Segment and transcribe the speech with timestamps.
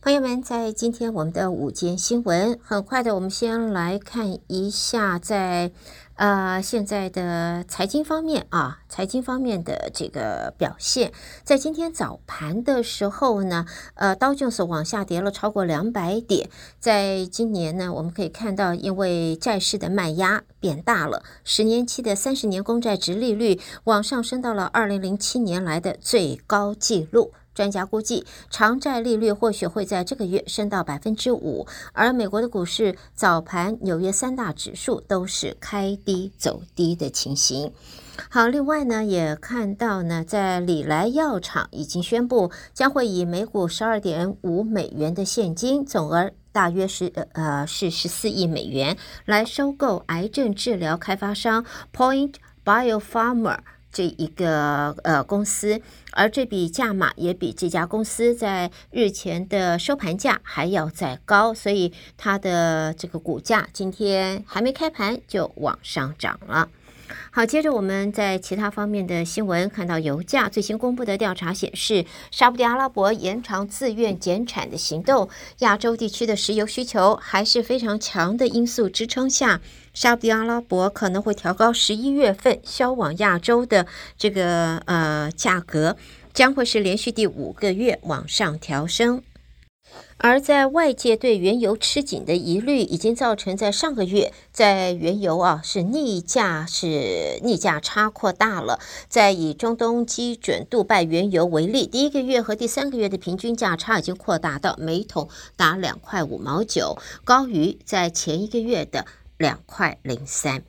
[0.00, 5.72] 朋友们，在今天我们的午间新闻，很快的，我们先来看一下在
[6.14, 11.12] 呃现在的财经方面啊，财经方面的这个表现。
[11.42, 16.48] 在今天早盘的时候呢，呃，道琼斯往下跌了超过两百点。
[16.78, 27.32] 在今年呢，我们可以看到，因为债市的卖压变大了，十年期的三十年公债殖利率往上升到了二零零七年来的最高纪录。
[27.58, 31.66] 专家估计，长债利率或许会在这个月升到百分之五。
[31.92, 37.72] 而美国的股市早盘，纽约三大指数都是开低走低的情形。
[38.30, 53.58] 好，另外呢，也看到呢，在礼来药厂已经宣布，将会以每股十二点五美元的现金，总额大约是呃是十四亿美元，来收购癌症治疗开发商 Point Biopharma。
[53.92, 55.80] 这一个呃公司，
[56.12, 66.68] 而这笔价码也比这家公司在日前的收盘价还要再高，所以它的这个股价今天还没开盘就往上涨了。
[67.30, 75.28] 好，接着我们在其他方面的新闻看到，油价最新公布的调查显示，沙乌地阿拉伯延长自愿减产的行动，
[75.58, 79.60] 亚洲地区的石油需求还是非常强的因素支撑下，
[79.94, 85.96] 沙乌地阿拉伯可能会调高十一月份销往亚洲的这个呃价格，
[86.32, 89.22] 将会是连续第五个月往上调升。
[90.20, 98.80] 而在外界对原油吃紧的疑虑，已经造成在上个月，在原油啊是逆价是逆价差扩大了。
[99.08, 110.64] 在以中东基准杜拜原油为例，第一个月和第三个月的平均价差已经扩大到每桶达两块五毛九，高于在前一个月的两块零三。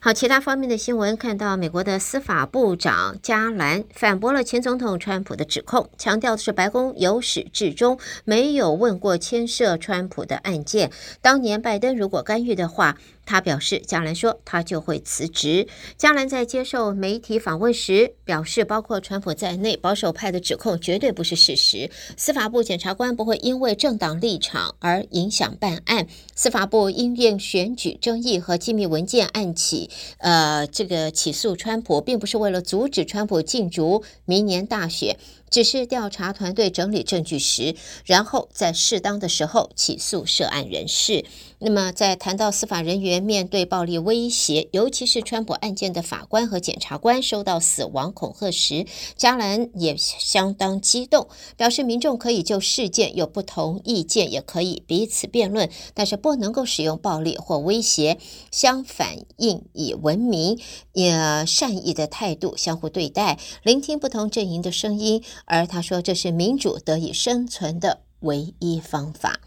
[0.00, 10.90] 好，其他方面的新闻，看到美国的司法部长加兰反驳了前总统川普的指控，强调的是白宫由始至终没有问过牵涉川普的案件。
[11.20, 12.96] 当年拜登如果干预的话。
[13.32, 15.66] 他表示，加兰说他就会辞职。
[15.96, 21.90] 加兰在接受媒体访问时表示，包括川普在内，保守派的指控绝对不是事实。
[22.18, 26.08] 司法部检察官不会因为政党立场而影响办案。
[26.34, 35.16] 司法部因应选举争议和机密文件案起，呃，这个起诉川普，并不是为了阻止川普竞逐明年大选。
[35.52, 37.76] 只是调查团队整理证据时，
[38.06, 41.26] 然后在适当的时候起诉涉案人士。
[41.58, 58.18] 那么，在谈到司法人员面对暴力威胁，尤其是川普案件的法官和检察官收到死亡恐吓时，加兰也相当激动，表示民众可以就事件有不同意见，也可以彼此辩论，但是不能够使用暴力或威胁。
[58.50, 60.58] 相反，应以文明、
[60.94, 65.22] 也善意的态度相互对待，聆听不同阵营的声音。
[65.44, 69.40] 而他说，这是民主得以生存的唯一方法。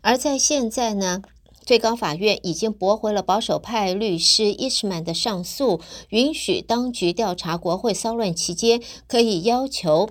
[0.00, 1.22] 而在现在呢，
[1.64, 5.80] 最高法院已经驳回了保守派律师伊什曼的上诉，
[6.10, 10.10] 允许当局调查国会骚乱期间可以要求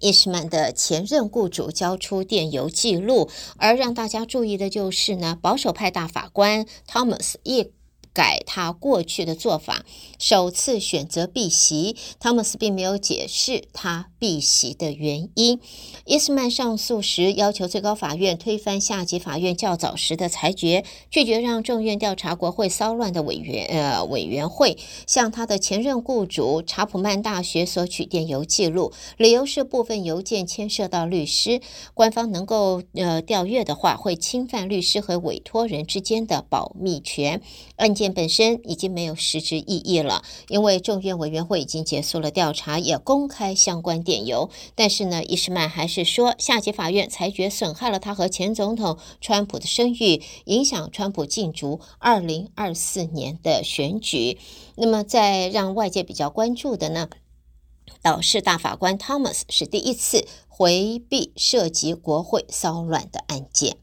[0.00, 3.28] 伊什曼的前任雇主交出电邮记录。
[3.58, 7.70] 而让大家注意的就是呢，保守派大法官汤姆斯一。
[8.12, 9.84] 改他过去的做法，
[10.18, 11.96] 首次选择避席。
[12.18, 15.60] 汤姆斯并没有解释他避席的原因。
[16.04, 31.60] 伊斯曼上诉时要求最高法院推翻下级法院较早时的裁决，拒绝让众院调查国会骚乱的委员呃委员会向他的前任雇主查普曼大学索取电邮记录，理由是部分邮件牵涉到律师，
[31.94, 37.40] 官方能够呃调阅的话会侵犯律师和委托人之间的保密权。
[37.76, 44.48] 案件本身已经没有实质意义了，因为众院委员会已经结束了调查，也公开相关电邮。
[44.74, 54.38] 但是呢，伊什曼还是说，下级法院裁决损害了他和前总统川普的声誉，影响川普竞逐二零二四年的选举。
[54.76, 57.10] 那么，在让外界比较关注的呢，
[58.00, 63.81] 倒是大法官汤姆斯是第一次回避涉及国会骚乱的案件。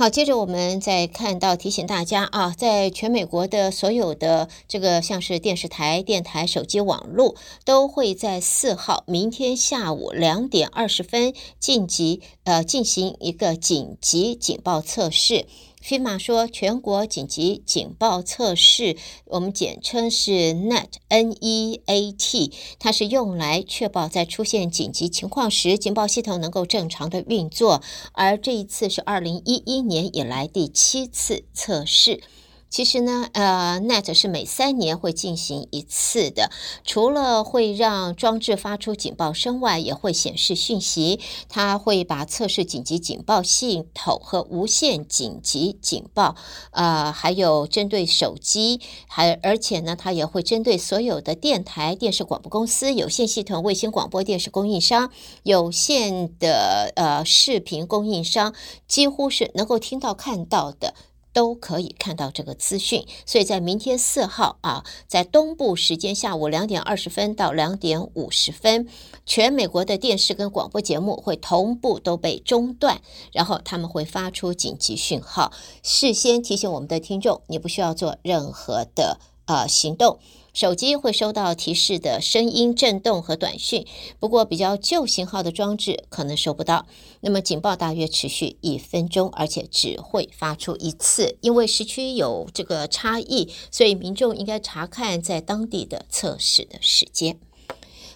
[0.00, 7.34] 好，接着我们再看到提醒大家啊，在全美国的所有的这个像是电视台、电台、手机网络，
[7.66, 15.44] 都会在四号明天下午两点二十分晋级呃进行一个紧急警报测试。
[15.80, 27.82] 飞马说，全国紧急警报测试，我们简称是 NEAT，它是用来确保在出现紧急情况时，警报系统能够正常的运作。
[28.12, 32.22] 而这一次是二零一一年以来第七次测试。
[32.70, 36.52] 其实呢，呃，NET 是每三年会进行一次的，
[36.84, 41.18] 除了会让装置发出警报声外，也会显示讯息。
[41.48, 46.36] 它会把测试紧急警报系统和无线紧急警报，
[46.70, 55.10] 呃，还有针对手机，还而且呢，它也会针对所有的电台、电视广播公司、有线系统、卫星广播电视供应商、
[55.42, 58.54] 有线的呃视频供应商，
[58.86, 60.94] 几乎是能够听到看到的。
[61.32, 68.88] 都可以看到这个资讯，所以在明天四号啊，在东部时间下午两点二十分到两点五十分，
[69.24, 73.00] 全美国的电视跟广播节目会同步都被中断，
[73.32, 80.18] 然后他们会发出紧急讯号，事先提醒我们的听众，你不需要做任何的呃行动。
[80.52, 83.86] 手机会收到提示的声音震动和短讯，
[84.18, 86.86] 不过比较旧型号的装置可能收不到。
[87.20, 97.38] 那么警报大约持续一分钟，而且只会发出一次，因为时区有这个差异，所以民众应该查看在当地的测试的时间。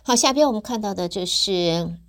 [0.03, 2.04] 好，下边我们看到的就是。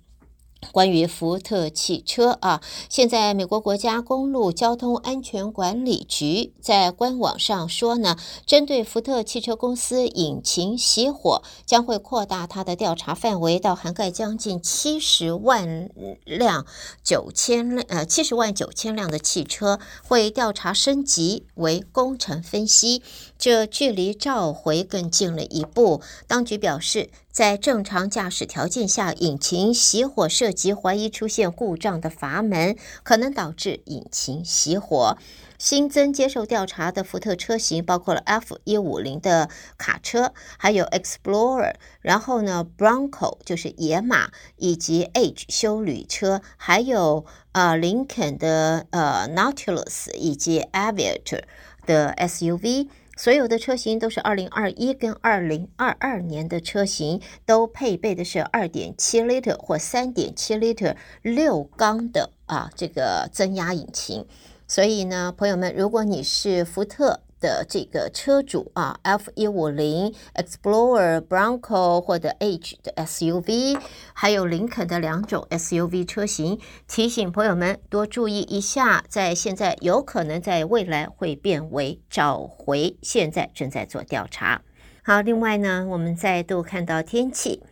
[0.72, 15.88] 关于福特汽车啊，现在美国国家公路交通安全管理局在官网上说呢，针对福特汽车公司引擎熄火，将会扩大它的调查范围到涵盖将近七十万
[16.24, 16.66] 辆
[17.02, 23.02] 九千呃七十万九千辆的汽车，会调查升级为工程分析，
[23.38, 26.02] 这距离召回更近了一步。
[26.26, 35.18] 当局表示，在正常驾驶条件下，引擎熄火涉及怀疑出现故障的阀门，可能导致引擎熄火。
[35.58, 51.42] 新增接受调查的福特车型包括了 F 一五零的卡车，还有 Explorer，然后呢 Bronco 就是野马，以及 H 修旅车，还有呃林肯的呃 Nautilus 以及 Aviator
[51.84, 52.88] 的 SUV。
[53.16, 64.26] 所有的车型都是二零二一跟二零二二年的车型，都配备的是二点七 liter 或三点七 liter 六缸的啊这个增压引擎。
[64.68, 73.80] 所以呢，朋友们，如果你是福特，的这个车主啊，F 一五零 Explorer、Bronco 或者 H 的 SUV，
[74.12, 84.62] 还有林肯的两种 SUV 车型，提醒朋友们多注意一下，在现在有可能在未来会变为召回，现在正在做调查。
[85.02, 87.62] 好，另外呢，我们再度看到天气，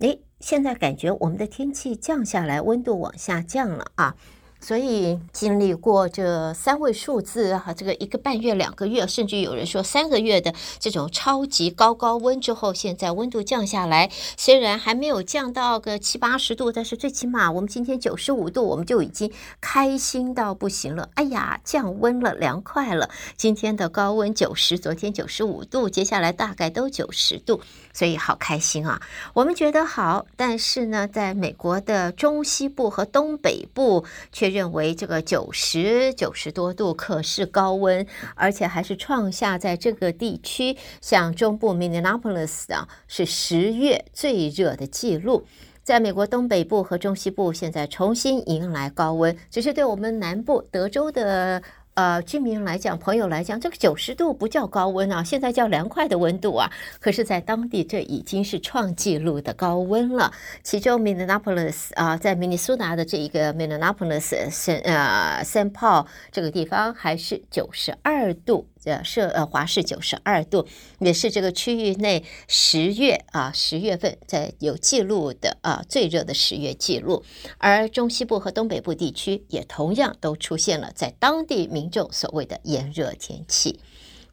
[0.00, 4.16] 诶，现在感觉我们的天气降下来，温度往下降了啊。
[4.64, 19.30] 所以经历过这三位数字哈，这个一个半月、两个月，甚至有人说三个月的这种超级高高温之后，现在温度降下来，虽然还没有降到个七八十度，但是最起码我们今天九十五度，我们就已经
[19.60, 21.10] 开心到不行了。
[21.16, 23.10] 哎呀，降温了，凉快了。
[23.36, 27.60] 今天的高温九十，昨天九十五度，接下来大概都九十度。
[27.92, 29.00] 所以好开心啊！
[29.34, 38.06] 我们觉得好，但是呢，在美国的中西部和东北部却认为这个九十九十多度可是高温，
[38.36, 45.44] 而且还是创下在这个地区，像中部 Minneapolis 啊，是十月最热的记录。
[45.82, 51.60] 在美国东北部和中西部，现在重新迎来高温，只是对我们南部德州的。
[51.94, 56.68] 呃，居民来讲，朋友来讲，这个九十度不叫高温啊，现在叫凉快的温度啊。
[57.00, 60.32] 可是，在当地这已经是创纪录的高温了。
[60.62, 68.66] 其中，Minneapolis 啊，在明尼苏达的这一个 Minneapolis 圣呃 Saint Paul 这个地方还是九十二度。
[68.84, 70.66] 的摄呃华氏九十二度，
[71.00, 77.24] 也是这个区域内十月啊十月份在有记录的啊最热的十月记录，
[77.58, 83.80] 而中西部和东北部地区也同样都出现了在当地民众所谓的炎热天气。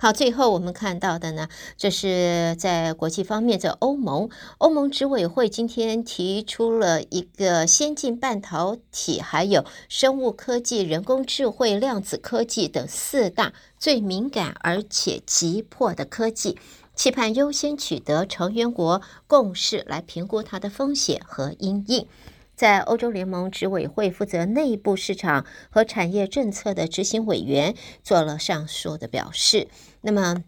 [0.01, 16.57] 好，最后我们看到的呢，这是在国际方面，在欧盟，欧盟执委会今天提出了一个先进半导体、还有生物科技、人工智慧、量子科技等四大最敏感而且急迫的科技，
[16.95, 22.07] 期盼优先取得成员国共识来评估它的风险和因应。
[22.61, 29.67] 在欧洲联盟执委会负责内部市场和产业政策的执行委员做了上述的表示。
[30.01, 30.43] 那么，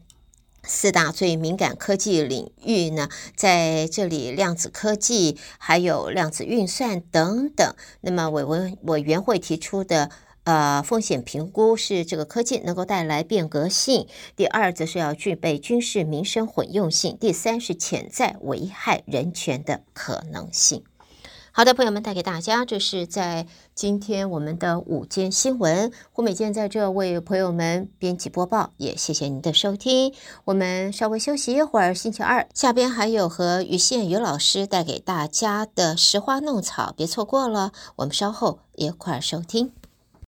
[0.62, 7.74] 四大最敏感科技领域呢，在这里，量子科技还有量子运算等等。
[8.02, 10.12] 那么，委文委员会提出的
[10.44, 14.06] 呃风险评估是，这个科技能够带来变革性；
[14.36, 20.84] 第二，则是要具备军事民生混用性；第三是潜在危害人权的可能性。
[21.56, 23.46] 好的，朋友们，带给大家，这是在
[23.76, 25.92] 今天我们的午间新闻。
[26.12, 30.16] 胡美健在这为朋友们编辑播报，也谢谢您的收听。
[30.46, 37.72] 我们稍微休息一会儿，星期二下边还有和于宪于老师带给大家的拾花弄草，别错过了。
[37.98, 39.74] 我们稍后一块儿收听。